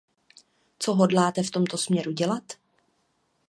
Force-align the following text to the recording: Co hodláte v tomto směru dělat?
Co 0.79 0.93
hodláte 0.95 1.43
v 1.43 1.51
tomto 1.51 1.77
směru 1.77 2.11
dělat? 2.11 2.43